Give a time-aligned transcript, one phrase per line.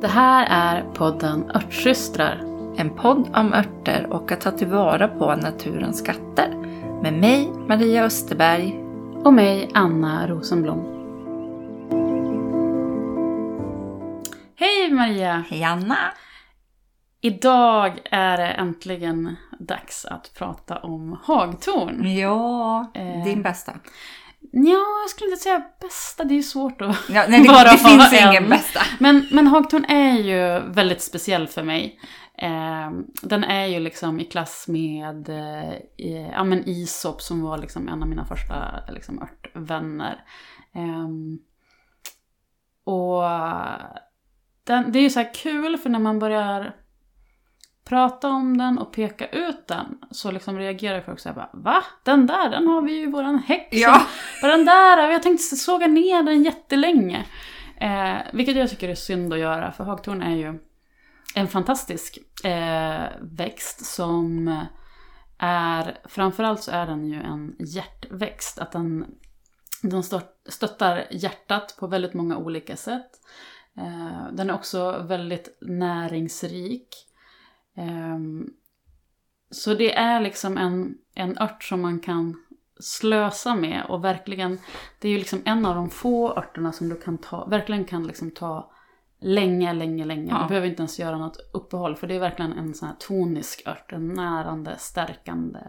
[0.00, 2.40] Det här är podden Örtsystrar.
[2.76, 6.48] En podd om örter och att ta tillvara på naturens skatter.
[7.02, 8.74] Med mig, Maria Österberg.
[9.24, 10.94] Och mig, Anna Rosenblom.
[14.56, 15.44] Hej Maria!
[15.50, 15.98] Hej Anna!
[17.20, 22.16] Idag är det äntligen dags att prata om hagtorn.
[22.16, 23.24] Ja, Eh.
[23.24, 23.72] din bästa.
[24.52, 27.72] Ja, jag skulle inte säga bästa, det är ju svårt att Ja, nej, det, bara
[27.72, 28.28] det finns en.
[28.30, 28.80] ingen bästa.
[28.98, 32.00] Men, men hagtorn är ju väldigt speciell för mig.
[32.38, 32.90] Eh,
[33.22, 35.74] den är ju liksom i klass med eh,
[36.32, 40.24] ja, men isop som var liksom en av mina första liksom, örtvänner.
[40.74, 41.38] Ehm,
[42.84, 43.22] och
[44.64, 46.74] den, det är ju så här kul för när man börjar
[47.88, 51.84] prata om den och peka ut den så liksom reagerar folk så här bara Va?
[52.02, 53.68] Den där, den har vi ju i våran häck.
[53.70, 54.06] Ja.
[54.42, 57.24] den där, vi har tänkt såga ner den jättelänge.
[57.80, 60.58] Eh, vilket jag tycker är synd att göra, för hagtorn är ju
[61.34, 64.48] en fantastisk eh, växt som
[65.38, 68.58] är, framförallt så är den ju en hjärtväxt.
[68.58, 69.06] Att den,
[69.82, 70.02] den
[70.48, 73.10] stöttar hjärtat på väldigt många olika sätt.
[73.76, 77.07] Eh, den är också väldigt näringsrik.
[77.78, 78.50] Ehm,
[79.50, 82.36] så det är liksom en, en ört som man kan
[82.80, 84.58] slösa med och verkligen,
[84.98, 88.06] det är ju liksom en av de få örterna som du kan ta, verkligen kan
[88.06, 88.70] liksom ta
[89.20, 90.30] länge, länge, länge.
[90.30, 90.42] Ja.
[90.42, 93.62] Du behöver inte ens göra något uppehåll för det är verkligen en sån här tonisk
[93.66, 95.60] ört, en närande, stärkande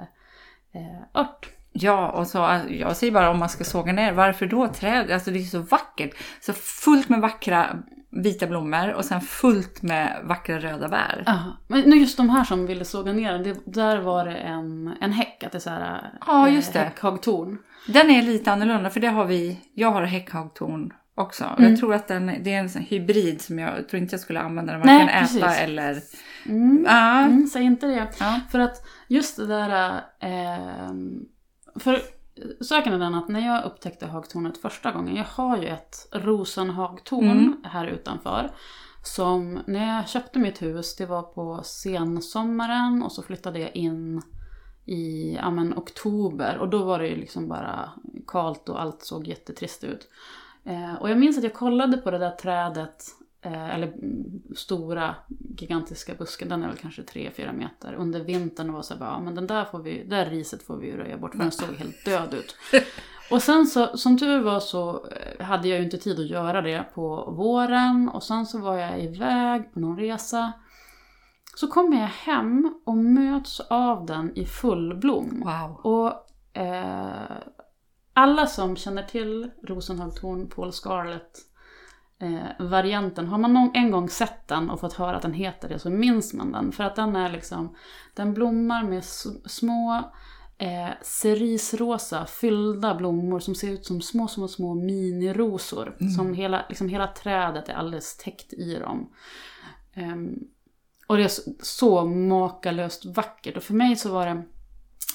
[0.72, 1.50] eh, ört.
[1.72, 5.12] Ja, och så, alltså, jag säger bara om man ska såga ner, varför då träd?
[5.12, 6.18] Alltså det är så vackert.
[6.42, 11.24] Så fullt med vackra vita blommor och sen fullt med vackra röda bär.
[11.26, 14.94] Ja, men nu just de här som ville såga ner det, där var det en,
[15.02, 16.80] en häck, att det är så här, Ja, just det.
[16.80, 17.58] häckhagtorn.
[17.88, 21.44] Den är lite annorlunda för det har vi, jag har häckhagtorn också.
[21.58, 21.70] Mm.
[21.70, 24.74] Jag tror att den, det är en hybrid som jag tror inte jag skulle använda
[24.74, 25.62] den Nej, varken äta precis.
[25.62, 25.98] eller...
[26.46, 26.86] Mm.
[26.88, 27.20] Ja.
[27.20, 28.08] Mm, säg inte det.
[28.20, 28.40] Ja.
[28.52, 30.02] För att just det där...
[30.20, 30.90] Eh,
[31.80, 32.02] för
[32.62, 37.30] saken är den att när jag upptäckte hagtornet första gången, jag har ju ett rosenhagtorn
[37.30, 37.58] Mm.
[37.64, 38.52] här utanför.
[39.04, 44.22] Som när jag köpte mitt hus, det var på sensommaren och så flyttade jag in
[44.86, 47.90] i ja, men, oktober och då var det ju liksom bara
[48.28, 50.10] kalt och allt såg jättetrist ut.
[50.64, 53.04] Eh, och jag minns att jag kollade på det där trädet,
[53.42, 55.16] eller mm, stora
[55.58, 59.36] gigantiska busken, den är väl kanske 3-4 meter, under vintern var så här, ja, men
[59.36, 61.76] den där, får vi, det där riset får vi ju röja bort för den såg
[61.76, 62.56] helt död ut.
[63.32, 66.62] Och sen så, som tur var så eh, hade jag ju inte tid att göra
[66.62, 70.54] det på våren och sen så var jag iväg på någon resa.
[71.56, 75.44] Så kommer jag hem och möts av den i full blom.
[75.46, 75.94] Wow.
[75.94, 76.14] Och
[76.62, 77.38] eh,
[78.14, 81.49] alla som känner till Rosenhagtorn, Paul Scarlett
[82.20, 85.70] eh, varianten, har man någon, en gång sett den och fått höra att den heter
[85.70, 86.72] det så minns man den.
[86.72, 87.76] För att den är liksom,
[88.14, 89.04] den blommar med
[89.46, 90.12] små
[90.58, 95.98] eh, cerisrosa fyllda blommor som ser ut som små, små, små minirosor.
[96.16, 99.14] Som hela, liksom hela trädet är alldeles täckt i dem.
[99.94, 100.36] Ehm,
[101.08, 103.58] och det är så, så makalöst vackert.
[103.58, 104.44] Och för mig så var det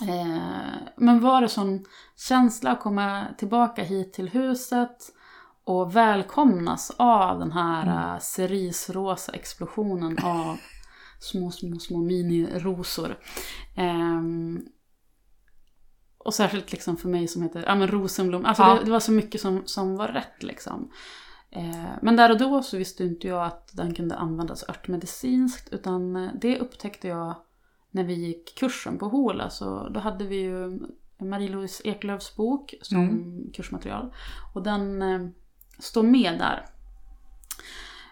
[0.02, 1.84] Eh, men var det sån
[2.16, 4.96] känsla att komma tillbaka hit till huset
[5.64, 8.20] och välkomnas av den här mm.
[8.20, 10.58] cerisrosa explosionen av
[11.20, 13.18] små, små, små minirosor.
[13.76, 14.62] Ehm,
[16.18, 18.44] och särskilt liksom för mig som heter ja, men Rosenblom.
[18.44, 18.74] Alltså Ja.
[18.74, 20.90] det, det var så mycket som, som var rätt liksom.
[21.50, 26.16] Eh, men där och då så visste inte jag att den kunde användas örtmedicinskt utan
[26.16, 27.34] eh, det upptäckte jag
[27.90, 29.50] när vi gick kursen på Hola.
[29.50, 30.80] Så då hade vi ju
[31.18, 34.14] Marie-Louise Eklöfs bok som kursmaterial.
[34.54, 35.02] Och den
[35.78, 36.66] står med där.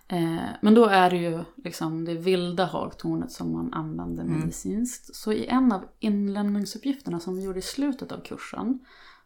[0.09, 4.41] Eh, men då är det ju liksom det vilda hagtornet som man använder Mm.
[4.41, 5.15] medicinskt.
[5.15, 8.78] Så i en av inlämningsuppgifterna som vi gjorde i slutet av kursen.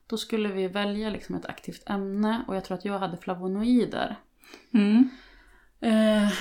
[0.06, 4.16] Då skulle vi välja liksom ett aktivt ämne och jag tror att jag hade flavonoider.
[4.72, 5.08] Mm.
[5.80, 6.32] Eh,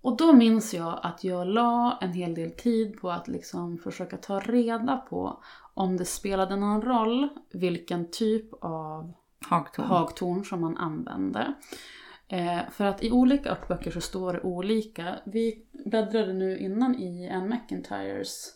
[0.00, 4.16] och då minns jag att jag la en hel del tid på att liksom försöka
[4.16, 5.42] ta reda på
[5.74, 9.12] om det spelade någon roll vilken typ av
[9.48, 9.86] Hagtorn.
[9.86, 11.54] hagtorn som man använde.
[12.28, 15.18] Eh, för att i olika örtböcker så står det olika.
[15.24, 18.54] Vi bläddrade nu innan i Anne McIntyres,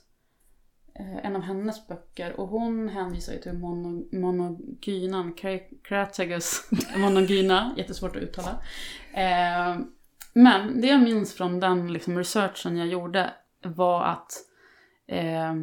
[0.99, 5.35] eh, en av hennes böcker, och hon hänvisar ju till mono, monogynan,
[5.83, 8.63] Cratagus monogyna, jättesvårt att uttala.
[9.13, 9.79] Eh,
[10.33, 13.33] men det jag minns från den liksom, researchen jag gjorde
[13.63, 14.33] var att
[15.07, 15.55] eh,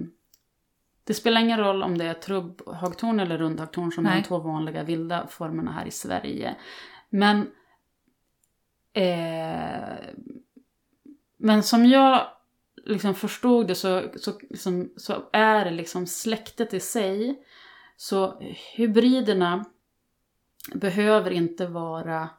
[1.03, 4.21] det spelar ingen roll om det är trubbhagtorn eller rundhagtorn som är Nej.
[4.21, 6.55] de två vanliga vilda formerna här i Sverige.
[7.09, 7.47] Men
[8.93, 9.95] Eh,
[11.37, 12.27] men som jag
[12.85, 17.43] liksom förstod det så, så, liksom, så är det liksom släktet i sig.
[17.97, 18.39] Så
[18.75, 19.65] hybriderna
[20.73, 22.29] behöver inte vara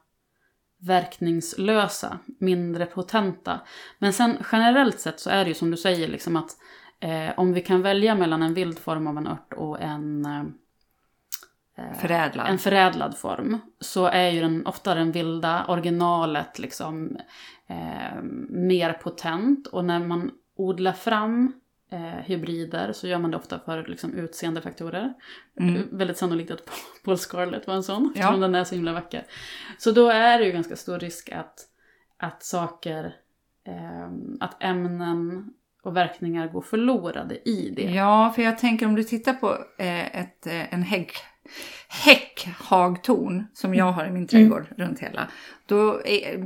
[0.77, 3.61] verkningslösa, mindre potenta.
[3.99, 6.57] Men sen generellt sett så är det ju som du säger liksom att
[7.03, 10.43] eh, om vi kan välja mellan en vild form av en ört och en eh,
[11.99, 12.47] Förädlad.
[12.49, 17.17] en förädlad form så är ju den, ofta den vilda originalet liksom
[17.67, 21.53] eh, mer potent och när man odlar fram
[21.91, 25.13] eh, hybrider så gör man det ofta för liksom, utseendefaktorer.
[25.59, 25.97] Mm.
[25.97, 26.69] Väldigt sannolikt att
[27.03, 28.21] Paul Scarlett var en sån, Ja.
[28.21, 29.25] eftersom den är så himla vacker.
[29.77, 31.59] Så då är det ju ganska stor risk att,
[32.17, 33.15] att saker,
[33.67, 34.09] eh,
[34.39, 35.53] att ämnen
[35.83, 37.91] och verkningar går förlorade i det.
[37.91, 41.11] Ja, för jag tänker om du tittar på eh, ett, eh, en häck,
[41.87, 45.27] häckhagtorn som jag har i min trädgård runt hela.
[45.65, 46.01] Då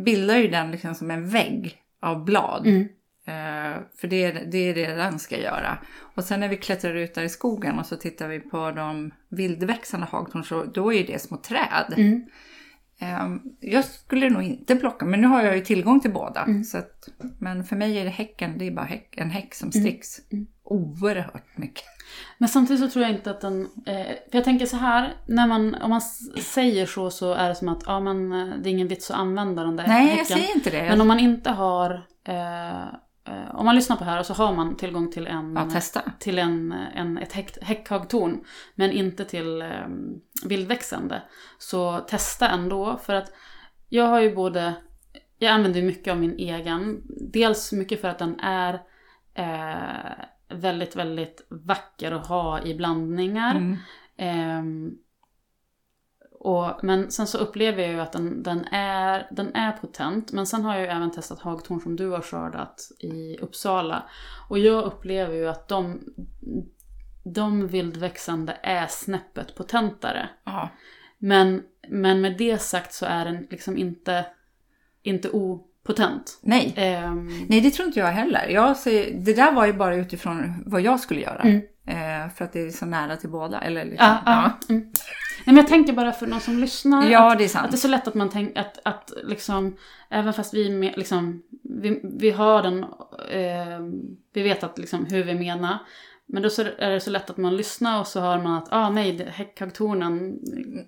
[0.05, 2.67] bildar ju den liksom som en vägg av blad.
[2.67, 2.87] Mm.
[3.27, 5.77] Eh, för det är, det är det den ska göra.
[6.15, 9.11] Och sen när vi klättrar ut där i skogen och så tittar vi på de
[9.29, 11.93] vildväxande hagtorn så då är det små träd.
[11.97, 12.27] Mm.
[12.99, 16.41] Eh, jag skulle nog inte plocka, men nu har jag ju tillgång till båda.
[16.41, 16.63] Mm.
[16.63, 17.09] Så att,
[17.39, 20.31] men för mig är det häcken, det är bara häck, en häck som sticks.
[20.31, 20.47] Mm.
[20.63, 21.85] Oerhört mycket.
[22.37, 23.61] Men samtidigt så tror jag inte att den...
[23.85, 26.01] Eh, för jag tänker så här, när man, om man
[26.41, 29.17] säger så så är det som att ja, men, eh, det är ingen vits att
[29.17, 30.17] använda den där Nej, häcken.
[30.17, 30.83] jag säger inte det.
[30.89, 31.91] Men om man inte har...
[32.23, 32.85] Eh,
[33.51, 35.55] om man lyssnar på här och så har man tillgång till en...
[35.55, 36.01] Ja, testa.
[36.19, 38.43] till en, en, ett häck, häckhagtorn
[38.75, 39.87] men inte till eh,
[40.43, 41.21] vildväxande.
[41.57, 43.33] Så testa ändå för att
[43.89, 44.73] jag har ju både,
[45.39, 47.01] jag använder mycket av min egen,
[47.31, 48.73] dels mycket för att den är
[49.33, 53.55] eh, väldigt, väldigt vacker att ha i blandningar.
[53.55, 53.77] Mm.
[54.17, 54.91] Ehm,
[56.39, 60.31] och, men sen så upplever jag ju att den, den, är, den är potent.
[60.31, 64.03] Men sen har jag ju även testat hagtorn som du har skördat i Uppsala.
[64.49, 65.99] Och jag upplever ju att de,
[67.23, 70.29] de vildväxande är snäppet potentare.
[71.17, 74.25] Men, men med det sagt så är den liksom inte,
[75.03, 76.39] inte opotent.
[76.41, 76.73] Nej.
[76.77, 78.47] Ehm, Nej, det tror inte jag heller.
[78.47, 81.41] Jag säger, det där var ju bara utifrån vad jag skulle göra.
[81.41, 81.61] Mm.
[81.85, 83.61] Eh, för att det är så nära till båda.
[83.61, 84.51] Eller liksom, ja, ja.
[84.69, 84.91] Mm.
[85.47, 87.09] Nej, men jag tänker bara för någon som lyssnar.
[87.09, 87.65] Ja, att, det är sant.
[87.65, 89.77] Att det är så lätt att man tänker att, att liksom,
[90.09, 92.83] även fast vi, med, liksom, vi, vi har den,
[93.29, 93.79] eh,
[94.33, 95.77] vi vet att liksom, hur vi menar.
[96.25, 98.67] Men då så är det så lätt att man lyssnar och så hör man att
[98.71, 99.33] ah, nej,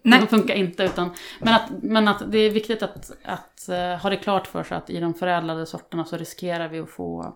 [0.03, 0.83] de funkar inte.
[0.83, 1.09] Utan,
[1.39, 4.77] men, att, men att det är viktigt att, att eh, ha det klart för sig
[4.77, 7.35] att i de förädlade sorterna så riskerar vi att få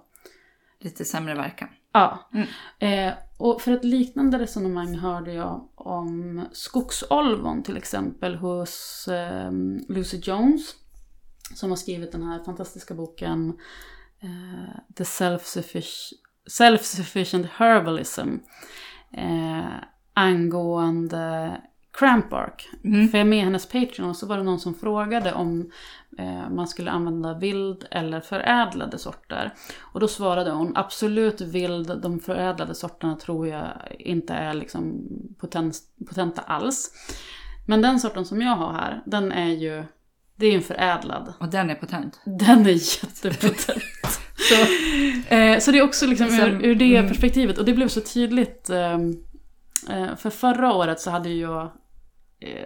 [0.84, 1.70] Lite sämre verkan.
[1.94, 2.30] Ja.
[2.34, 2.48] Mm.
[2.80, 9.52] Eh, och för ett liknande resonemang hörde jag om skogsolvon till exempel hos eh,
[9.90, 10.76] Lucy Jones.
[11.56, 13.58] Som har skrivit den här fantastiska boken
[14.20, 16.12] eh, The Self-Suffic-
[16.50, 18.38] Self-Sufficient Herbalism.
[19.12, 19.66] Eh,
[20.14, 21.62] angående
[21.92, 22.70] Crampbark.
[22.84, 23.08] Mm.
[23.08, 25.72] För jag är med i hennes Patreon och så var det någon som frågade om
[26.52, 29.54] man skulle använda vild eller förädlade sorter.
[29.80, 33.68] Och då svarade hon absolut vild, de förädlade sorterna tror jag
[34.00, 35.08] inte är liksom
[35.40, 35.76] potent,
[36.10, 36.92] potenta alls.
[37.66, 39.84] Men den sorten som jag har här, den är ju,
[40.36, 41.34] det är ju en förädlad.
[41.40, 42.22] Och den är potent.
[42.26, 43.84] Den är jättepotent.
[44.36, 44.56] så,
[45.36, 47.08] eh, så det är också liksom ur, ur det mm.
[47.08, 47.58] perspektivet.
[47.58, 48.70] Och det blev så tydligt.
[48.70, 48.94] Eh,
[49.90, 51.72] eh, för förra året så hade jag eh,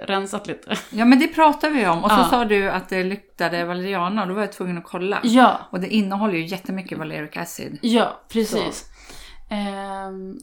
[0.06, 0.76] rensat lite.
[0.90, 2.04] Ja, men det pratade vi om.
[2.04, 2.28] Och så Ja.
[2.30, 5.20] sa du att det luktade valeriana och då var jag tvungen att kolla.
[5.24, 7.80] Ja, Och det innehåller ju jättemycket valeric acid.
[7.82, 8.80] ja precis.
[8.80, 8.86] Så.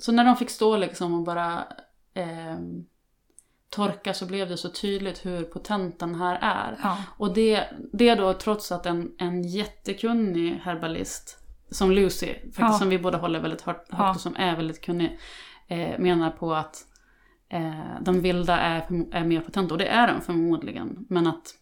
[0.00, 1.52] så när de fick stå liksom och bara
[2.14, 2.56] eh,
[3.70, 6.78] torka så blev det så tydligt hur potent den här är.
[6.82, 6.96] Ja.
[7.16, 11.38] Och det, det då trots att en, en jättekunnig herbalist
[11.70, 12.72] som Lucy, faktiskt Ja.
[12.72, 15.18] som vi båda håller väldigt högt, och som är väldigt kunnig,
[15.68, 16.76] eh, menar på att
[17.48, 19.74] eh, de vilda är, är mer potenta.
[19.74, 21.06] Och det är de förmodligen.
[21.08, 21.54] Men att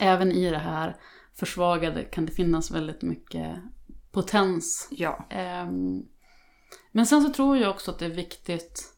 [0.00, 0.96] även i det här
[1.38, 3.56] försvagade kan det finnas väldigt mycket
[4.12, 4.88] potens.
[4.90, 5.26] Ja.
[5.30, 6.02] Ehm,
[6.92, 8.96] men sen så tror jag också att det är viktigt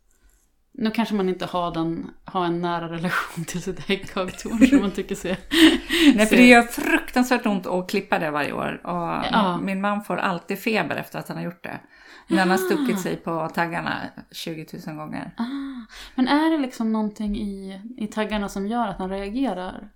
[0.80, 4.90] nu kanske man inte har, den, har en nära relation till sitt häckhagtorn som man
[4.90, 5.36] tycker ser...
[6.14, 8.80] Nej, för det gör fruktansvärt ont att klippa det varje år.
[8.84, 9.60] Och Ja.
[9.62, 11.80] Min man får alltid feber efter att han har gjort det.
[12.28, 15.34] När har stuckit sig på taggarna 20 000 gånger.
[15.36, 15.44] Ah,
[16.14, 19.90] men är det liksom någonting i, i taggarna som gör att han reagerar?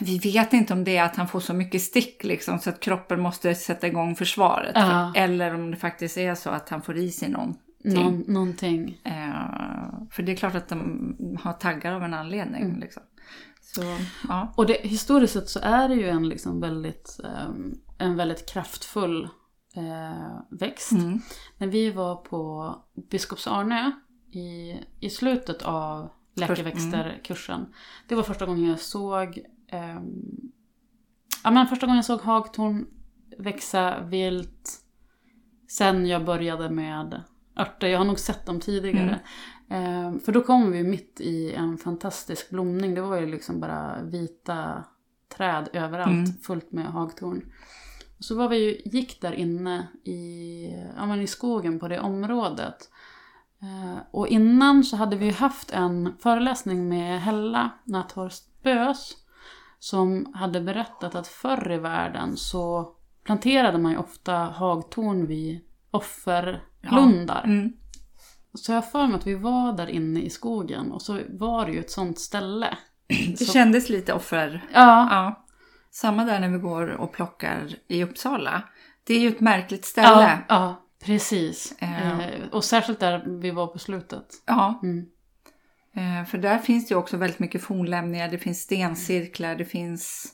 [0.00, 2.80] Vi vet inte om det är att han får så mycket stick liksom, så att
[2.80, 4.72] kroppen måste sätta igång försvaret.
[4.74, 5.12] Ja.
[5.16, 7.60] Eller om det faktiskt är så att han får i sig någonting.
[7.84, 9.00] Någon, någonting.
[9.04, 9.12] Eh,
[10.10, 12.62] för det är klart att de har taggar av en anledning.
[12.62, 12.80] Mm.
[12.80, 13.02] Liksom.
[13.62, 13.82] Så,
[14.28, 14.52] ja.
[14.56, 19.28] Och det, historiskt sett så är det ju en liksom väldigt, ehm, en väldigt kraftfull
[19.74, 20.92] eh, växt.
[20.92, 21.20] Mm.
[21.58, 22.74] När vi var på
[23.10, 23.90] Biskops-Arnö
[24.32, 27.66] i, i slutet av läkeväxterkursen.
[28.08, 30.52] Det var första gången jag såg ehm,
[31.44, 32.86] ja, men första gången jag såg hagtorn
[33.38, 34.80] växa vilt.
[35.68, 37.22] Sen jag började med
[37.58, 37.88] örter.
[37.88, 39.20] Jag har nog sett dem tidigare.
[39.68, 42.94] Ehm, för då kom vi mitt i en fantastisk blomning.
[42.94, 44.84] Det var ju liksom bara vita
[45.36, 46.28] träd överallt.
[46.28, 46.40] Mm.
[46.42, 47.52] Fullt med hagtorn.
[48.24, 50.66] Så var vi ju, gick där inne i,
[50.96, 52.90] ja, men i skogen på det området.
[53.62, 59.16] Eh, och innan så hade vi haft en föreläsning med Hella Nathorst Bös.
[59.78, 62.92] Som hade berättat att förr i världen så
[63.24, 67.42] planterade man ju ofta hagtorn vid offerlundar.
[67.44, 67.72] Mm.
[68.54, 71.66] Så jag har för mig att vi var där inne i skogen och så var
[71.66, 72.78] det ju ett sånt ställe.
[73.28, 74.64] Det Så- kändes lite offer.
[74.72, 75.43] Ja, Ja.
[75.94, 78.62] Samma där när vi går och plockar i Uppsala.
[79.04, 80.08] Det är ju ett märkligt ställe.
[80.08, 81.74] ja, ja precis.
[81.78, 82.20] Eh.
[82.20, 84.26] Eh, och särskilt där vi var på slutet.
[84.46, 85.06] Ja, Mm.
[86.20, 90.32] eh, för där finns det ju också väldigt mycket fornlämningar, det finns stencirklar, det finns...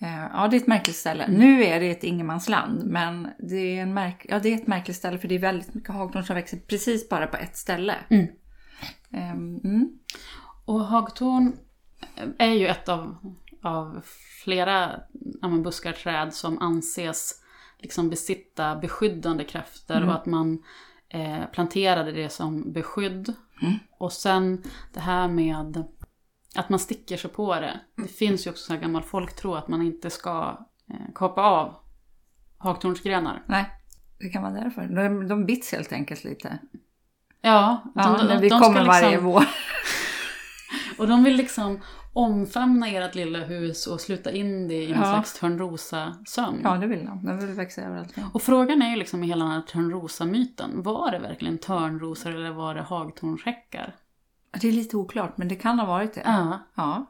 [0.00, 1.28] eh, Ja, det är ett märkligt ställe.
[1.28, 4.26] Nu är det ett ingenmansland, men det är, en märk...
[4.28, 7.08] ja, det är ett märkligt ställe för det är väldigt mycket hagtorn som växer precis
[7.08, 7.94] bara på ett ställe.
[8.10, 8.26] Mm.
[9.12, 9.88] Ehm, Mm.
[10.64, 11.52] Och hagtorn
[12.38, 13.16] är ju ett av,
[13.62, 14.00] av
[14.44, 15.00] flera
[15.42, 17.34] ja, men buskarträd som anses
[17.78, 20.08] liksom besitta beskyddande krafter Mm.
[20.08, 20.62] och att man
[21.08, 23.34] eh, planterade det som beskydd.
[23.62, 23.74] Mm.
[23.98, 24.62] Och sen
[24.92, 25.84] det här med
[26.56, 27.80] att man sticker sig på det.
[27.96, 30.58] Det finns ju också så här gammal folktro att man inte ska
[30.90, 31.74] eh, kapa av
[32.58, 33.42] hagtornsgrenar.
[33.46, 33.70] Nej,
[34.18, 34.82] det kan vara därför.
[34.86, 36.58] De, de bits helt enkelt lite.
[37.40, 39.44] Ja, Ja, de- vi de kommer varje liksom- vår.
[41.00, 41.80] Och de vill liksom
[42.12, 45.04] omfamna ert lilla hus och sluta in det i en Ja.
[45.04, 46.60] slags Törnrosa-sömn.
[46.64, 47.26] Ja, det vill de.
[47.26, 48.14] De vill växa överallt.
[48.32, 52.50] Och frågan är ju liksom i hela den här Törnrosa-myten, var det verkligen törnrosor eller
[52.50, 53.96] var det hagtornshäckar?
[54.60, 56.22] Det är lite oklart, men det kan ha varit det.
[56.24, 56.58] Ja.
[56.74, 57.06] Ja.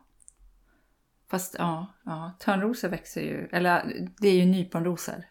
[1.31, 2.33] Fast ja, ja.
[2.39, 5.25] törnrosor växer ju, eller det är ju nyponrosor.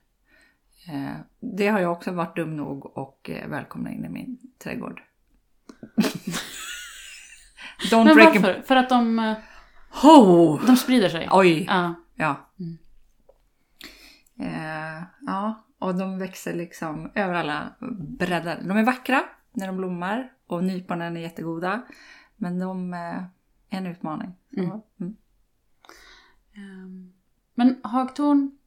[0.88, 5.02] Eh, det har jag också varit dum nog och eh, välkomna in i min trädgård.
[7.92, 8.40] Don't Men break a...
[8.40, 8.62] varför?
[8.62, 9.36] För att de,
[9.90, 10.58] Ho!
[10.58, 11.30] de sprider sig?
[11.32, 11.66] Oj!
[11.68, 11.94] Ja.
[12.16, 12.36] Ja.
[12.60, 12.78] Mm.
[14.40, 18.62] Eh, ja, och de växer liksom över alla breddar.
[18.64, 21.82] De är vackra när de blommar och nyponen är jättegoda.
[22.36, 23.00] Men de eh,
[23.70, 24.36] är en utmaning.
[24.58, 24.70] Mm.
[25.00, 25.16] mm.
[26.54, 27.14] Ehm,
[27.54, 28.58] Men hagtorn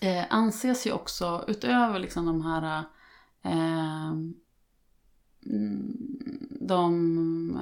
[0.00, 2.84] eh, anses ju också, utöver liksom de här
[3.42, 4.08] eh,
[5.46, 6.16] mm,
[6.60, 7.60] de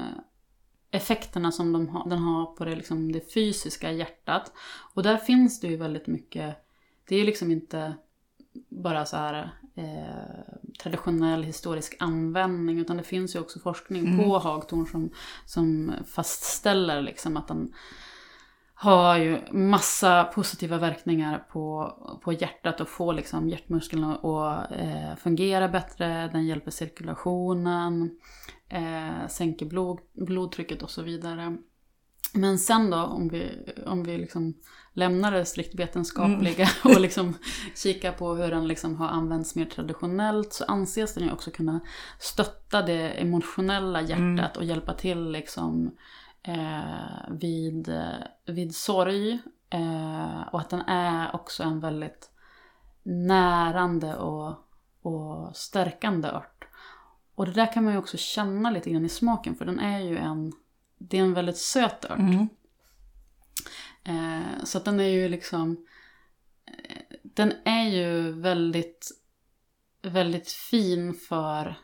[0.95, 4.53] effekterna som de har, den har på det, liksom, det fysiska hjärtat.
[4.95, 6.57] Och där finns det ju väldigt mycket,
[7.09, 7.95] det är liksom inte
[8.69, 14.19] bara så här eh, traditionell historisk användning utan det finns ju också forskning Mm.
[14.19, 15.11] på hagtorn som,
[15.47, 17.75] som fastställer liksom att den
[18.75, 21.93] har ju massa positiva verkningar på,
[22.25, 26.29] på hjärtat och får liksom hjärtmusklerna att eh, fungera bättre.
[26.33, 28.19] Den hjälper cirkulationen,
[28.75, 31.57] eh, sänker blod, blodtrycket och så vidare.
[32.33, 33.51] Men sen då om vi,
[33.87, 34.55] om vi liksom
[34.93, 37.35] lämnar det strikt vetenskapliga och liksom
[37.77, 41.81] kikar på hur den liksom har använts mer traditionellt så anses den ju också kunna
[42.19, 45.97] stötta det emotionella hjärtat och hjälpa till liksom
[46.43, 47.93] eh, vid,
[48.47, 49.39] vid sorg.
[49.71, 52.31] Eh, och att den är också en väldigt
[53.03, 54.55] närande och,
[55.03, 56.54] och stärkande ört.
[57.35, 60.01] Och det där kan man ju också känna lite grann i smaken för den är
[60.01, 60.53] ju en,
[60.99, 62.19] det är en väldigt söt ört.
[62.19, 62.49] Mm.
[64.05, 65.87] Eh, så att den är ju liksom,
[66.67, 69.11] eh, den är ju väldigt,
[70.03, 71.75] väldigt fin för,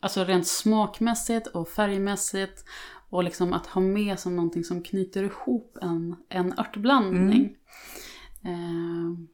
[0.00, 2.64] alltså rent smakmässigt och färgmässigt.
[3.10, 7.56] Och liksom att ha med som någonting som knyter ihop en, en örtblandning.
[8.44, 9.28] Eh,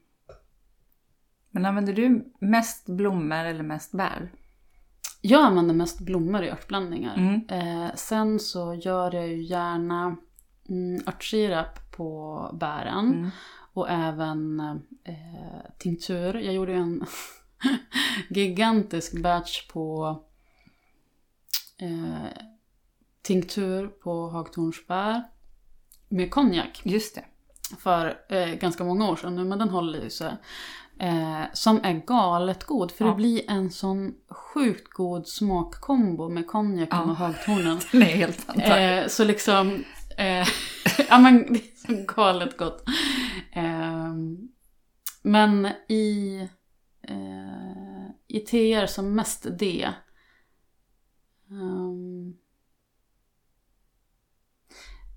[1.50, 4.32] Men använder du mest blommor eller mest bär?
[5.26, 7.16] Jag använder mest blommor i örtblandningar.
[7.16, 7.42] Mm.
[7.48, 10.16] Eh, sen så gör jag ju gärna
[10.68, 13.14] mm, örtsirap på bären.
[13.14, 13.30] Mm.
[13.72, 14.60] Och även
[15.04, 16.34] eh, tinktur.
[16.34, 17.04] Jag gjorde ju en
[18.28, 20.16] gigantisk batch på
[21.78, 22.42] eh,
[23.22, 25.22] tinktur på hagtornsbär
[26.08, 27.24] med konjak Just det.
[27.78, 30.36] för eh, ganska många år sedan nu, men den håller i sig.
[31.00, 33.10] Eh, som är galet god, för Ja.
[33.10, 37.10] det blir en sån sjukt god smakkombo med konjaken Ja.
[37.10, 37.78] och hagtornen.
[37.92, 38.78] Den är helt fantastisk.
[38.78, 39.84] Eh, så liksom,
[40.18, 40.46] eh,
[41.08, 42.84] ja men det är så galet gott.
[43.52, 44.48] Ehm,
[45.22, 46.38] men i,
[47.02, 49.94] eh, i TR som mest det.
[51.50, 52.34] Ehm,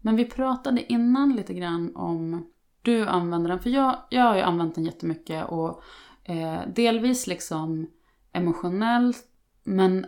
[0.02, 2.48] men vi pratade innan lite grann om
[2.82, 3.60] du använder den.
[3.60, 5.84] För jag, jag har ju använt den jättemycket och
[6.24, 7.88] eh, delvis liksom
[8.34, 9.18] emotionellt.
[9.64, 10.06] Men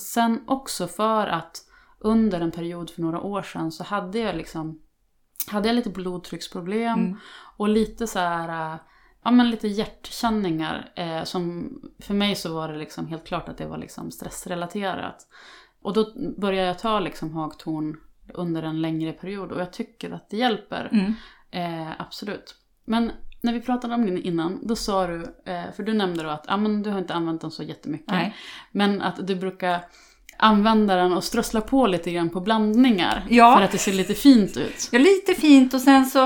[0.00, 1.56] sen också för att
[1.98, 4.80] under en period för några år sedan så hade jag liksom
[5.46, 7.16] hade jag lite blodtrycksproblem Mm.
[7.56, 8.78] och lite så här,
[9.22, 10.92] ja men lite hjärtkänningar.
[10.96, 15.26] Eh, som, för mig så var det liksom helt klart att det var liksom stressrelaterat.
[15.82, 17.96] Och då började jag ta liksom hagtorn
[18.34, 20.88] under en längre period och jag tycker att det hjälper.
[20.92, 21.14] Mm.
[21.52, 22.54] Eh, absolut.
[22.84, 26.28] Men när vi pratade om det innan, då sa du, eh, för du nämnde då
[26.28, 28.10] att ah, men du har inte använt den så jättemycket.
[28.12, 28.36] Nej.
[28.72, 29.80] Men att du brukar
[30.36, 33.24] använda den och strössla på lite grann på blandningar.
[33.28, 33.56] Ja.
[33.56, 34.88] För att det ser lite fint ut.
[34.92, 36.24] Ja, lite fint och sen så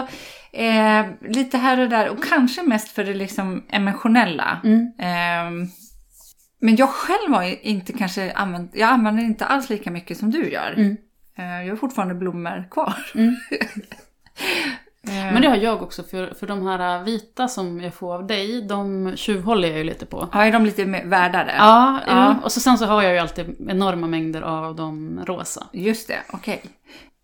[0.52, 4.60] eh, lite här och där och kanske mest för det liksom emotionella.
[4.64, 4.92] Mm.
[4.98, 5.68] Ehm,
[6.60, 10.50] men jag själv har inte kanske använt, jag använder inte alls lika mycket som du
[10.50, 10.74] gör.
[10.76, 10.96] Mm.
[11.38, 12.96] Eh, jag har fortfarande blommor kvar.
[13.14, 13.36] Mm.
[15.08, 18.26] Eh, Men det har jag också, för, för de här vita som jag får av
[18.26, 20.28] dig, de tjuvhåller jag ju lite på.
[20.32, 21.54] Ja, är de lite värdare?
[21.58, 22.34] Ja, Ja.
[22.44, 25.66] och så sen så har jag ju alltid enorma mängder av de rosa.
[25.72, 26.62] Just det, okej.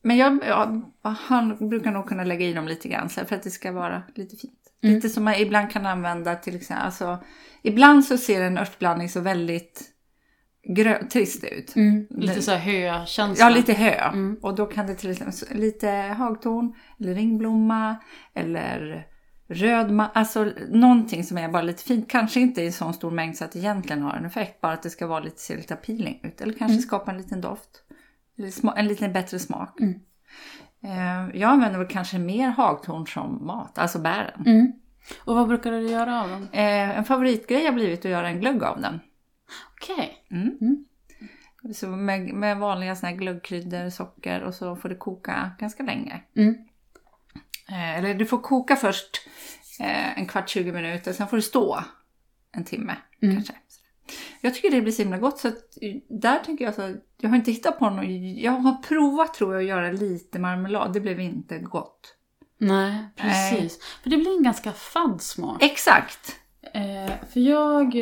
[0.02, 0.82] Men jag, ja,
[1.18, 4.36] han brukar nog kunna lägga i dem lite grann för att det ska vara lite
[4.36, 4.52] fint.
[4.82, 4.94] Mm.
[4.94, 6.86] Lite som man ibland kan använda till exempel.
[6.86, 7.18] Alltså,
[7.62, 9.88] ibland så ser en örtblandning så väldigt
[10.68, 11.74] grö- trist ut.
[12.10, 13.44] Lite så här hökänsla.
[13.44, 13.90] Ja, lite hö.
[13.90, 14.36] Mm.
[14.42, 17.96] Och då kan det till exempel lite hagtorn eller ringblomma
[18.34, 19.06] eller
[19.48, 20.10] rödma.
[20.14, 22.10] Alltså någonting som är bara lite fint.
[22.10, 24.60] Kanske inte i så stor mängd så att det egentligen har en effekt.
[24.60, 26.40] Bara att det ska vara lite, se lite appealing ut.
[26.40, 26.82] Eller kanske Mm.
[26.82, 27.82] skapa en liten doft.
[28.76, 29.80] En lite bättre smak.
[29.80, 29.94] Mm.
[30.84, 34.42] Eh, jag använder väl kanske mer hagtorn som mat, alltså bären.
[34.46, 34.72] Mm.
[35.24, 36.48] Och vad brukar du göra av dem?
[36.52, 39.00] Eh, en favoritgrej har blivit att göra en glögg av den.
[39.82, 40.24] Okej.
[40.30, 40.58] Mm.
[40.60, 40.84] Mm.
[41.74, 46.22] Så med, med vanliga såna här glöggkryddor, socker och så får det koka ganska länge.
[46.36, 46.54] Mm.
[47.68, 49.28] Eh, eller du får koka först
[49.80, 51.84] eh, en kvart, 20 minuter, sen får det stå
[52.52, 53.34] en timme Mm.
[53.34, 53.52] kanske.
[54.40, 57.28] Jag tycker det blir så himla gott så att eh, där tänker jag så jag
[57.28, 58.04] har inte hittat på något.
[58.36, 62.16] Jag har provat tror jag att göra lite marmelad, det blev inte gott.
[62.58, 63.78] Nej, precis.
[64.02, 65.62] För det blir en ganska fadd smak.
[65.62, 66.36] Exakt!
[66.74, 67.96] Eh, för jag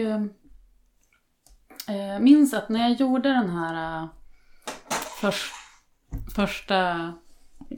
[1.91, 4.09] eh, eh, minns att när jag gjorde den här eh,
[5.21, 5.53] förs-
[6.35, 7.13] första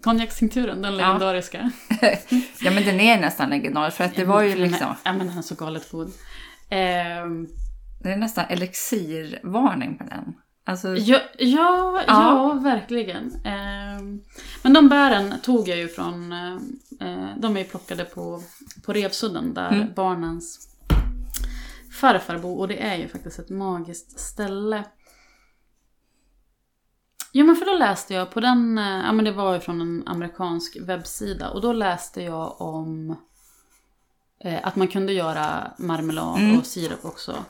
[0.02, 1.70] konjakstinkturen, den legendariska.
[2.60, 5.38] Ja men den är nästan legendarisk för att det var ju liksom, Ja men den
[5.38, 6.12] är så galet god.
[6.68, 7.48] Ehm,
[8.02, 10.34] det är nästan elixirvarning på den.
[10.64, 12.52] Alltså, Ja, ja, ja.
[12.62, 13.32] verkligen.
[13.44, 14.20] Ehm,
[14.62, 16.54] men de bären tog jag ju från, eh,
[17.08, 18.42] eh, de är ju plockade på,
[18.86, 19.92] på Revsudden där Mm.
[19.94, 20.68] barnens
[22.02, 24.84] farfar bor och det är ju faktiskt ett magiskt ställe.
[27.32, 29.80] Jo men för då läste jag på den, eh, ja men det var ju från
[29.80, 33.16] en amerikansk webbsida och då läste jag om
[34.38, 36.58] eh, att man kunde göra marmelad Mm.
[36.58, 37.44] och sirap också.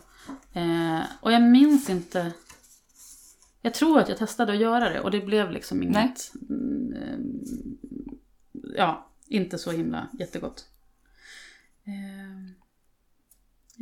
[0.53, 2.33] Eh, och jag minns inte
[3.65, 6.33] jag tror att jag testade att göra det och det blev liksom inget...
[6.51, 7.19] mm, eh,
[8.77, 10.67] Ja, inte så himla jättegott.
[11.85, 12.62] Eh,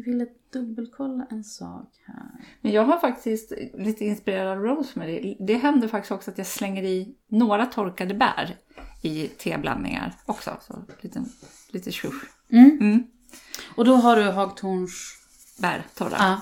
[0.01, 2.31] Jag ville dubbelkolla en sak här.
[2.61, 5.37] Men jag har faktiskt lite inspirerad av Rosemary.
[5.41, 8.57] Det händer faktiskt också att jag slänger i några torkade bär
[9.03, 10.57] i teblandningar också.
[10.61, 11.25] Så lite,
[11.71, 12.25] lite tjusch.
[12.51, 12.79] Mm.
[12.81, 13.07] Mm.
[13.77, 15.17] Och då har du hagtorns...
[15.61, 16.17] Bär, torra.
[16.19, 16.41] Ja.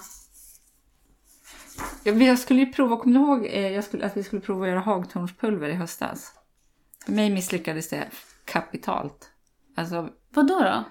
[2.04, 4.70] Jag, jag skulle ju prova, kommer du ihåg eh, skulle, att vi skulle prova att
[4.70, 6.32] göra hagtornspulver i höstas?
[7.04, 8.08] För mig misslyckades det
[8.44, 9.30] kapitalt.
[9.76, 10.84] Alltså, Vadå då?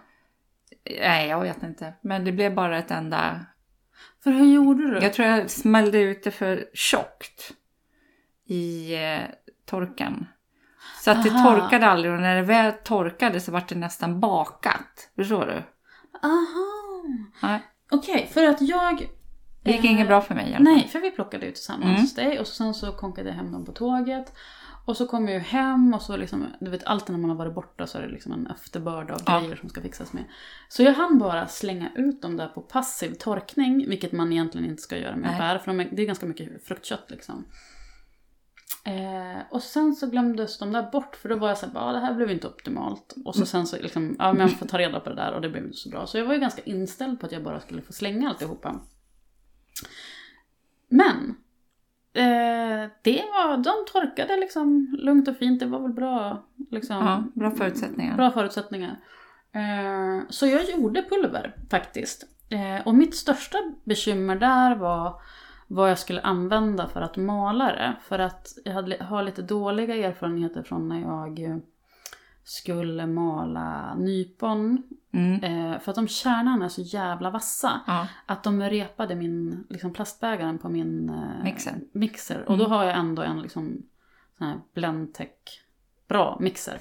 [1.01, 1.93] Nej jag vet inte.
[2.01, 3.45] Men det blev bara ett enda...
[4.23, 4.99] För hur gjorde du?
[5.03, 7.51] Jag tror jag smällde ut det för tjockt
[8.45, 9.19] i eh,
[9.65, 10.27] torken.
[11.03, 11.55] Så att det Aha.
[11.55, 15.09] torkade aldrig och när det väl torkade så var det nästan bakat.
[15.15, 15.63] Förstår du?
[16.27, 17.03] Aha!
[17.41, 19.07] Nej, Okej, för att jag...
[19.63, 20.73] det gick eh, inget bra för mig i alla fall.
[20.73, 22.01] Nej, för vi plockade ju tillsammans Mm.
[22.01, 24.33] hos dig och sen så konkade jag hem dem på tåget.
[24.87, 27.37] Och så kom jag ju hem och så liksom, du vet alltid när man har
[27.37, 29.39] varit borta så är det liksom en efterbörd av Ja.
[29.39, 30.23] grejer som ska fixas med.
[30.69, 34.81] Så jag hann bara slänga ut dem där på passiv torkning, vilket man egentligen inte
[34.81, 35.39] ska göra med Nej.
[35.39, 37.45] bär, för de är, det är ganska mycket fruktkött liksom.
[38.83, 41.99] Eh, och sen så glömdes de där bort för då var jag såhär, ja det
[41.99, 43.15] här blev inte optimalt.
[43.25, 45.41] Och så sen så liksom, ja men jag får ta reda på det där och
[45.41, 46.07] det blev inte så bra.
[46.07, 48.79] Så jag var ju ganska inställd på att jag bara skulle få slänga alltihopa.
[50.89, 51.35] Men
[52.17, 55.59] Eh, det var, de torkade liksom lugnt och fint.
[55.59, 58.15] Det var väl bra, liksom, Ja, bra förutsättningar.
[58.15, 58.99] bra förutsättningar.
[59.51, 62.23] Eh, så jag gjorde pulver faktiskt.
[62.49, 65.21] Eh, och mitt största bekymmer där var
[65.67, 67.95] vad jag skulle använda för att mala det.
[68.01, 71.57] För att jag hade, har lite dåliga erfarenheter från när jag eh,
[72.47, 74.83] skulle mala nypon.
[75.13, 75.43] Mm.
[75.43, 77.81] Eh, för att de kärnan är så jävla vassa.
[77.87, 78.07] Ja.
[78.25, 81.79] Att de repade min liksom plastbägaren på min eh, Mixer.
[81.91, 82.49] mixer.
[82.49, 83.83] Och då har jag ändå en liksom,
[84.37, 85.29] sån här Blendtec
[86.07, 86.79] bra mixer.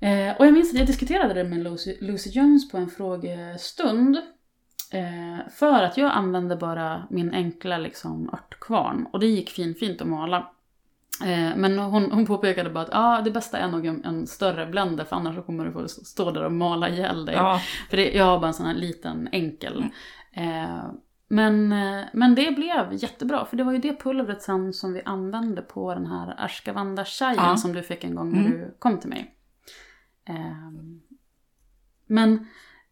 [0.00, 4.16] Eh, och jag minns att jag diskuterade det med Lucy, Lucy Jones på en frågestund.
[4.92, 9.06] Eh, för att jag använde bara min enkla liksom, örtkvarn.
[9.12, 10.50] Och det gick fin, fint att mala.
[11.24, 14.66] Eh, men hon, hon påpekade bara att ah, det bästa är nog en, en större
[14.66, 17.34] blender för annars så kommer du få stå där och mala ihjäl dig.
[17.34, 17.60] Ja.
[17.90, 19.84] För det, jag har bara en sån här liten enkel.
[20.32, 20.84] Eh,
[21.28, 25.02] men, eh, men det blev jättebra, för det var ju det pulvret sen som vi
[25.04, 27.56] använde på den här Ashkavanda Ja.
[27.56, 28.52] som du fick en gång när Mm.
[28.52, 29.34] du kom till mig.
[30.28, 30.70] Eh,
[32.06, 32.46] men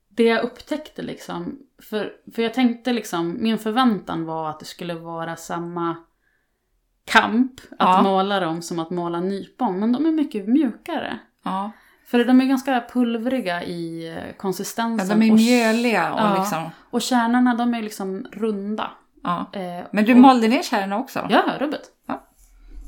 [0.09, 4.95] det jag upptäckte liksom, för, för jag tänkte liksom, min förväntan var att det skulle
[4.95, 5.97] vara samma
[7.05, 8.03] kamp att Ja.
[8.03, 11.19] måla dem som att måla nypon, men de är mycket mjukare.
[11.45, 11.71] Ja.
[12.07, 15.21] För de är ganska pulvriga i eh, ja, konsistensen.
[15.21, 16.37] de är och, mjöliga och Ja.
[16.39, 16.71] liksom...
[16.91, 18.91] och kärnorna de är liksom runda.
[19.23, 19.51] Ja.
[19.53, 21.27] Eh, Men du och- malde ner kärnorna också?
[21.31, 21.83] Ja, rubbet.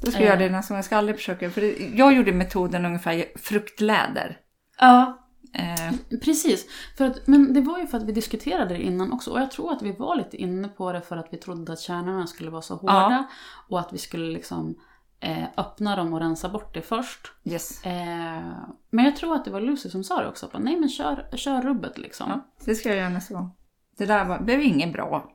[0.02, 0.50] Då ska jag göra Eh.
[0.50, 0.78] det nästa gång.
[0.78, 1.50] Jag ska aldrig försöka.
[1.50, 4.36] För det, jag gjorde metoden ungefär fruktläder.
[4.80, 5.25] Ja,
[5.58, 6.66] Eh, precis.
[6.96, 9.30] För att, men det var ju för att vi diskuterade det innan också.
[9.30, 11.80] Och jag tror att vi var lite inne på det för att vi trodde att
[11.80, 13.26] kärnorna skulle vara så hårda.
[13.68, 14.78] Och att vi skulle liksom
[15.20, 17.32] eh, öppna dem och rensa bort det först.
[17.44, 17.84] yes.
[17.84, 18.52] Eh,
[18.90, 20.48] men jag tror att det var Lucy som sa det också.
[20.52, 22.30] Bara, Nej men kör, kör rubbet liksom.
[22.30, 23.50] Ja, det ska jag göra nästa gång.
[23.98, 25.32] Det där var, blev inget bra.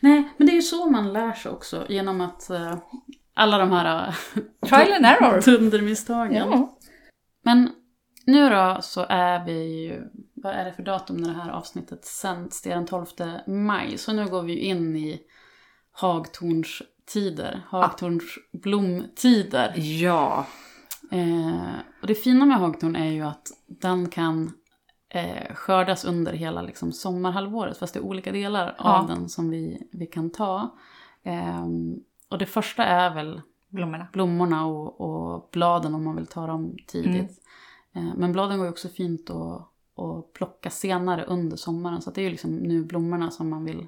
[0.00, 1.86] Nej, men det är ju så man lär sig också.
[1.88, 2.78] Genom att eh,
[3.34, 4.14] alla de här eh,
[4.68, 5.40] Trial and error.
[5.58, 6.50] dundermisstagen.
[6.50, 6.76] Ja.
[7.42, 7.70] Men
[8.26, 10.02] nu då så är vi ju,
[10.34, 12.62] vad är det för datum när det här avsnittet sänds?
[12.62, 13.06] Det är den 12
[13.46, 13.98] maj.
[13.98, 15.20] Så nu går vi ju in i
[15.92, 19.72] Hagtorns tider, Hagtorns blomtider.
[19.76, 20.46] Ja.
[21.10, 24.52] Eh, och det fina med Hagtorn är ju att den kan
[25.08, 27.78] eh, skördas under hela liksom, sommarhalvåret.
[27.78, 28.98] Fast det är olika delar Ja.
[28.98, 30.76] av den som vi, vi kan ta.
[31.22, 31.66] Eh,
[32.28, 34.06] och det första är väl Blommorna.
[34.12, 37.14] blommorna och, och bladen om man vill ta dem tidigt.
[37.14, 37.34] Mm.
[37.94, 42.02] Eh, Men bladen går ju också fint att, att plocka senare under sommaren.
[42.02, 43.86] Så det är ju liksom nu blommorna som man vill,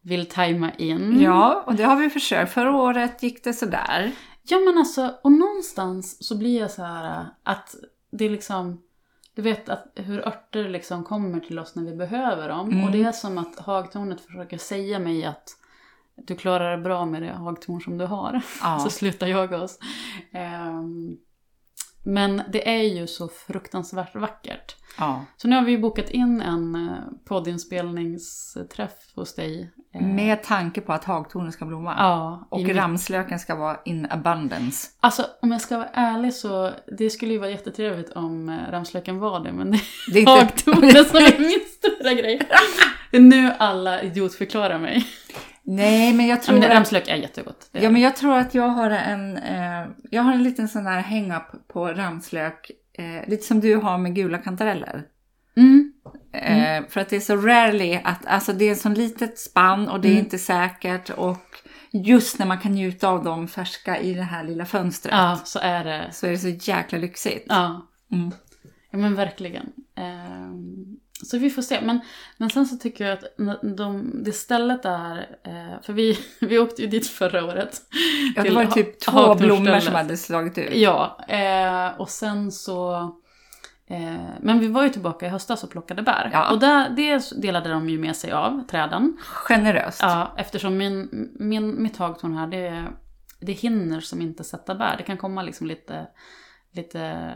[0.00, 1.20] vill tajma in.
[1.20, 2.52] Ja, och det har vi försökt.
[2.52, 4.12] Förra året gick det sådär.
[4.42, 7.74] Ja men alltså, och någonstans så blir jag så här äh, att
[8.10, 8.78] det är liksom
[9.34, 12.70] du vet att hur örter liksom kommer till oss när vi behöver dem.
[12.70, 12.84] Mm.
[12.84, 15.56] Och det är som att hagtornet försöker säga mig att
[16.14, 18.42] du klarar det bra med det hagtorn som du har.
[18.62, 18.78] Ja.
[18.84, 19.78] så sluta jaga oss.
[20.32, 21.16] Ehm,
[22.02, 24.76] men det är ju så fruktansvärt vackert.
[24.98, 25.24] ja.
[25.36, 26.96] Så nu har vi bokat in en eh,
[27.28, 29.70] poddinspelningsträff hos dig.
[29.94, 31.94] Eh, Med tanke på att hagtornen ska blomma.
[31.98, 34.88] ja, Och mitt- ramslöken ska vara in abundance.
[35.00, 39.18] Alltså om jag ska vara ärlig så det skulle ju vara jättetrevligt om eh, ramslöken
[39.18, 39.78] var det men det
[40.12, 40.70] Det är är inte...
[40.70, 42.40] hagtornet som är min stora grej.
[43.12, 45.06] Är nu alla idiotförklarar mig.
[45.64, 46.76] Nej, men jag Ja, tror men att...
[46.76, 47.70] ramslök är jättegott.
[47.72, 50.86] Är Ja, men jag tror att jag har en, eh, jag har en liten sån
[50.86, 52.70] här hang-up på ramslök.
[52.98, 55.02] Eh, lite som du har med gula kantareller.
[55.56, 55.92] Mm.
[56.32, 59.88] Eh, för att det är så rarely att, alltså det är en sån litet spann
[59.88, 60.24] och det är Mm.
[60.24, 61.10] inte säkert.
[61.10, 61.38] Och
[61.92, 65.14] just när man kan njuta av dem färska i det här lilla fönstret.
[65.14, 66.08] Ja, så är det.
[66.12, 67.46] Så är det så jäkla lyxigt.
[67.48, 68.30] Ja, Mm.
[68.90, 69.66] ja men verkligen.
[69.96, 71.80] Ehm, så vi får se.
[71.80, 72.00] Men,
[72.36, 73.24] men sen så tycker jag att
[73.76, 77.82] de, det stället där, eh, för vi, vi åkte ju dit förra året.
[78.36, 80.74] Ja, det var typ två blommor som hade slagit ut.
[80.74, 82.94] Ja, eh, och sen så...
[83.86, 86.30] Eh, men vi var ju tillbaka i höstas och plockade bär.
[86.32, 86.50] Ja.
[86.50, 89.16] Och där, det delade de ju med sig av, träden.
[89.20, 90.02] Generöst.
[90.02, 92.84] Ja, eftersom min, min, mitt hagtorn här, det,
[93.40, 94.94] det hinner som inte sätta bär.
[94.96, 96.06] Det kan komma liksom lite,
[96.72, 97.32] lite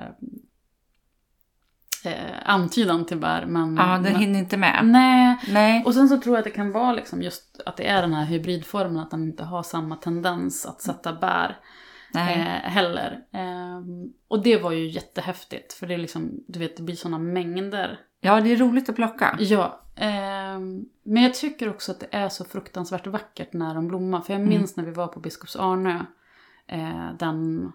[2.07, 2.15] eh,
[2.45, 3.47] antydan till bär.
[3.47, 4.81] Men, Ja, den hinner inte med.
[4.85, 5.85] Nej, Nej.
[5.85, 8.15] och sen så tror jag att det kan vara liksom just att det är den
[8.15, 11.57] här hybridformen, att den inte har samma tendens att sätta bär
[12.15, 12.21] eh,
[12.71, 13.19] heller.
[13.33, 17.19] Ehm, och det var ju jättehäftigt, för det är liksom, du vet, det blir sådana
[17.19, 17.99] mängder.
[18.21, 19.37] Ja, det är roligt att plocka.
[19.41, 24.21] Ja, ehm, men jag tycker också att det är så fruktansvärt vackert när de blommar.
[24.21, 24.49] För jag Mm.
[24.59, 26.01] minns när vi var på Biskops Arnö,
[26.69, 27.73] eh, den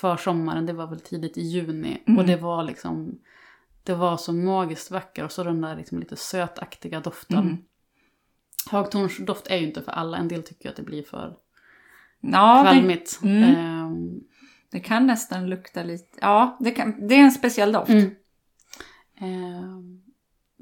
[0.00, 2.02] försommaren, det var väl tidigt i juni.
[2.06, 2.18] Mm.
[2.18, 3.18] Och det var liksom,
[3.88, 5.24] det var så magiskt vackert.
[5.24, 7.38] Och så den där liksom lite sötaktiga doften.
[7.38, 7.56] Mm.
[8.70, 11.36] Hagtornsdoft är ju inte för alla, en del tycker att det blir för
[12.20, 13.20] Ja, det, kvalmigt.
[13.22, 13.42] mm.
[13.56, 14.20] Ehm,
[14.70, 16.18] det kan nästan lukta lite.
[16.20, 17.88] Ja, det, kan, det är en speciell doft.
[17.90, 18.10] mm.
[19.20, 20.02] Ehm,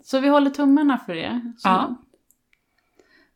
[0.02, 1.52] så vi håller tummarna för det.
[1.58, 1.96] Så, Ja.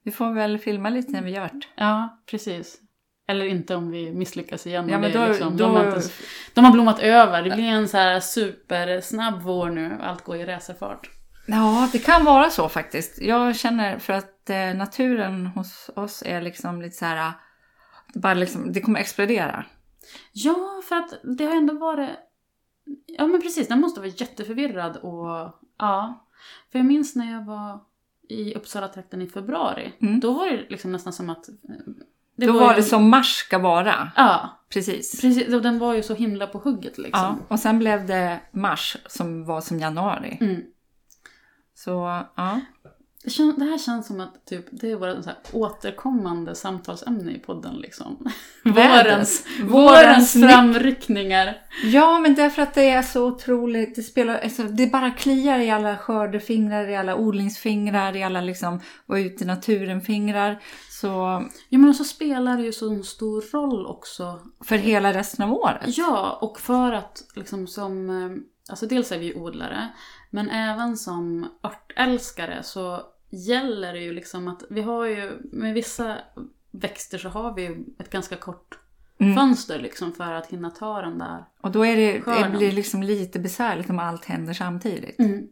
[0.03, 1.61] Vi får väl filma lite när vi gör det.
[1.77, 2.81] ja, precis.
[3.31, 4.89] Eller inte om vi misslyckas igen.
[4.89, 6.09] Ja, men då, liksom, då, de, har inte,
[6.55, 7.43] de har blommat över.
[7.43, 9.99] Det blir en så här supersnabb vår nu.
[10.03, 11.11] Allt går i racerfart.
[11.47, 13.23] Ja, det kan vara så faktiskt.
[13.23, 17.33] Jag känner för att eh, naturen hos oss är liksom lite så här...
[18.13, 19.65] Det, bara liksom, det kommer explodera.
[20.33, 22.11] Ja, för att det har ändå varit...
[23.07, 25.61] Ja men precis, den måste vara jätteförvirrad och...
[25.79, 26.27] Ja.
[26.73, 27.81] För jag minns när jag var
[28.29, 29.93] i Uppsala-trakten i februari.
[30.01, 30.21] Mm.
[30.21, 31.49] Då var det liksom nästan som att...
[32.41, 34.11] Det Då var ju- det som mars ska vara.
[34.17, 35.21] Ja, Precis.
[35.21, 35.55] precis.
[35.55, 37.43] Och den var ju så himla på hugget Ja, liksom.
[37.49, 40.39] och sen blev det mars som var som januari.
[40.41, 40.61] Mm.
[41.75, 42.61] Så ja.
[43.25, 48.31] Det, här känns som att typ, det är här, återkommande samtalsämne i podden liksom.
[48.65, 51.57] Vårens, Vårens framryckningar.
[51.85, 53.95] Ja, men därför att det är så otroligt.
[53.95, 58.81] Det, spelar, alltså, det bara kliar i alla skördefingrar, i alla odlingsfingrar, i alla liksom
[59.07, 60.63] vara ute i naturen-fingrar.
[60.91, 61.09] Så
[61.69, 65.53] Ja men så spelar det ju så en stor roll också för hela resten av
[65.53, 65.83] året.
[65.87, 68.11] Ja, och för att liksom som...
[68.71, 69.89] Alltså dels är vi ju odlare,
[70.31, 76.17] men även som örtälskare så gäller det ju liksom att vi har ju med vissa
[76.71, 78.77] växter så har vi ju ett ganska kort
[79.23, 79.37] Mm.
[79.37, 81.45] fönster liksom för att hinna ta den där.
[81.61, 82.57] Och då är det, det Skörden.
[82.57, 85.19] blir liksom lite besvärligt om allt händer samtidigt.
[85.19, 85.49] Mm.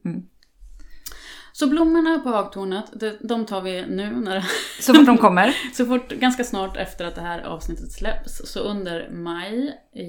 [1.52, 4.44] Så blommorna på hagtornet, det- de tar vi nu när
[4.81, 5.54] Så fort de kommer.
[5.74, 10.02] Så fort, ganska snart efter att det här avsnittet släpps, så under maj i,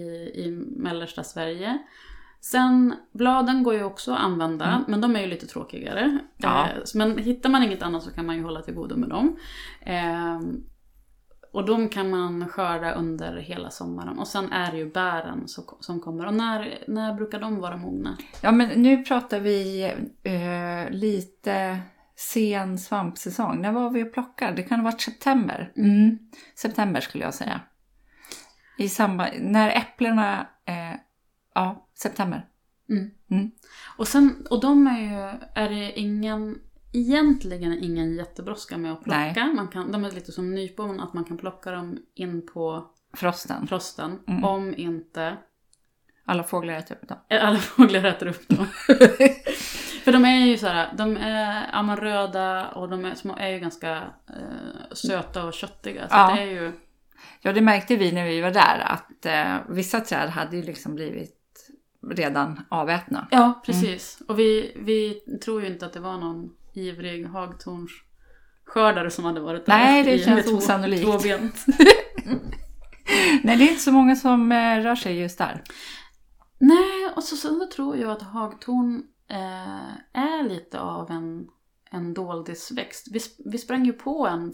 [0.45, 1.77] i mellersta Sverige.
[2.41, 6.19] Sen, bladen går ju också att använda, men de är ju lite tråkigare.
[6.37, 6.67] Ja.
[6.67, 9.37] Eh, men hittar man inget annat så kan man ju hålla till godo med dem.
[9.81, 10.39] Eh,
[11.53, 14.19] och de kan man skörda under hela sommaren.
[14.19, 16.25] Och sen är det ju bären så, som kommer.
[16.25, 18.17] Och när, när brukar de vara mogna?
[18.41, 19.83] Ja, men nu pratar vi
[20.23, 21.79] eh, lite
[22.15, 23.61] sen svampsäsong.
[23.61, 24.53] När var vi och plockade?
[24.53, 25.71] Det kan ha varit september.
[25.77, 26.17] Mm.
[26.55, 27.61] September skulle jag säga.
[28.77, 30.47] I samband, när äpplena...
[31.59, 32.45] Ja, september.
[32.89, 33.11] Mm.
[33.31, 33.51] Mm.
[33.97, 36.59] Och, sen, och de är ju, är det ingen,
[36.93, 39.17] egentligen ingen jättebrådska med att plocka.
[39.45, 39.53] Nej.
[39.53, 43.67] Man kan, de är lite som nypon, att man kan plocka dem in på Frosten.
[43.67, 44.19] frosten.
[44.27, 44.43] Mm.
[44.43, 45.37] Om inte
[46.25, 47.17] Alla fåglar äter upp dem.
[47.41, 48.65] alla fåglar äter upp dem.
[50.03, 53.59] För de är ju så här, de är röda och de är, små, är ju
[53.59, 53.91] ganska
[54.29, 56.07] eh, söta och köttiga.
[56.09, 56.33] Så Ja.
[56.35, 56.71] det är ju,
[57.41, 60.95] Ja, det märkte vi när vi var där att eh, vissa träd hade ju liksom
[60.95, 61.38] blivit
[62.11, 63.27] redan avätna.
[63.31, 64.21] ja precis.
[64.27, 69.65] Och vi, vi tror ju inte att det var någon ivrig hagtornsskördare som hade varit
[69.65, 69.77] där.
[69.77, 71.03] Nej, det i- känns två- osannolikt.
[71.03, 71.65] Tvåbent.
[73.43, 75.63] Nej, det är inte så många som eh, rör sig just där.
[76.59, 81.47] Nej, och så, så tror jag att hagtorn eh, är lite av en,
[81.91, 83.07] en doldisväxt.
[83.11, 83.19] Vi,
[83.51, 84.53] vi sprang ju på en,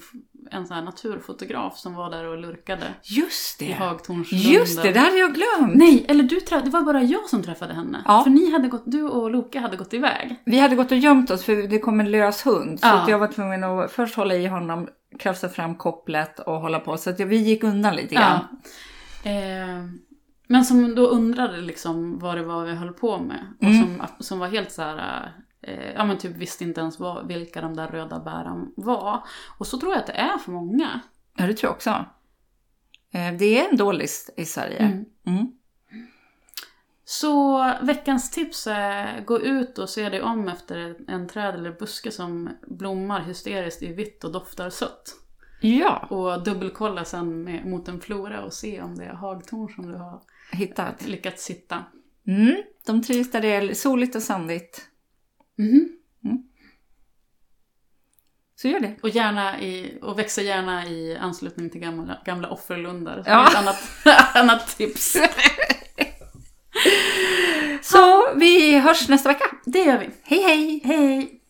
[0.51, 3.73] en sån naturfotograf som var där och lurkade Just i det!
[3.73, 4.51] Hagtornslunden.
[4.51, 5.75] Just det, det hade jag glömt!
[5.75, 8.01] Nej, eller du det var bara jag som träffade henne.
[8.05, 8.23] Ja.
[8.23, 10.35] För ni hade gått, du och Loke hade gått iväg.
[10.45, 12.79] Vi hade gått och gömt oss för det kom en lös hund.
[12.79, 13.05] Så Ja.
[13.09, 14.87] jag var tvungen att först hålla i honom,
[15.19, 16.97] krafsa fram kopplet och hålla på.
[16.97, 18.39] Så att vi gick undan lite grann.
[19.23, 19.85] Eh,
[20.47, 23.53] men som då undrade liksom vad det var vi höll på med.
[23.57, 23.81] Och Mm.
[23.97, 25.31] som, som var helt så här...
[25.67, 29.23] Eh, ja men typ visste inte ens vad, vilka de där röda bären var.
[29.57, 30.99] Och så tror jag att det är för många.
[31.37, 32.05] Ja, det tror jag också.
[33.11, 34.77] Eh, Det är en dålig i Sverige.
[34.79, 35.05] Mm.
[35.27, 35.51] Mm.
[37.07, 42.11] Så veckans tips är gå ut och se dig om efter en träd eller buske
[42.11, 45.15] som blommar hysteriskt i vitt och doftar sött.
[45.61, 49.91] Ja, Och dubbelkolla sen med, mot en flora och se om det är hagtorn som
[49.91, 51.05] du har hittat.
[51.07, 51.83] lyckats sitta.
[52.27, 52.55] Mm.
[52.85, 54.81] De trivs där det är soligt och sandigt.
[55.57, 55.89] Mhm.
[58.55, 58.95] Så gör det.
[59.03, 63.23] Och, gärna i, och växer gärna i anslutning till gamla, gamla offerlundar.
[63.23, 63.47] Så Ja.
[63.47, 63.77] Ett annat,
[64.35, 65.17] annat tips.
[67.81, 69.45] Så vi hörs nästa vecka.
[69.65, 70.09] Det gör vi.
[70.23, 70.81] Hej hej!
[70.83, 71.41] Hej!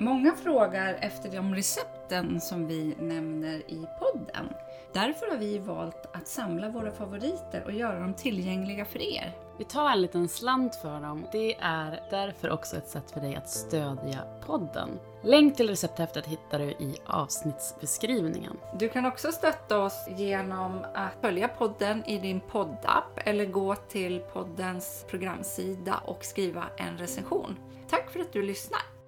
[0.00, 4.48] Många frågar efter de recepten som vi nämner i podden.
[4.94, 9.32] Därför har vi valt att samla våra favoriter och göra dem tillgängliga för er.
[9.60, 11.26] Vi tar en liten slant för dem.
[11.32, 14.88] Det är därför också ett sätt för dig att stödja podden.
[15.22, 18.56] Länk till recepthäftet hittar du i avsnittsbeskrivningen.
[18.78, 24.20] Du kan också stötta oss genom att följa podden i din poddapp eller gå till
[24.32, 27.56] poddens programsida och skriva en recension.
[27.90, 28.99] Tack för att du lyssnar!